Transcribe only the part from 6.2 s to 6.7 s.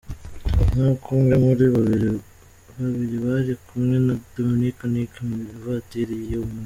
yo mu.